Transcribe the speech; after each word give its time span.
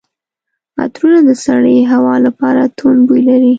عطرونه 0.81 1.19
د 1.29 1.31
سړې 1.45 1.77
هوا 1.91 2.15
لپاره 2.25 2.61
توند 2.77 2.99
بوی 3.07 3.21
لري. 3.29 3.49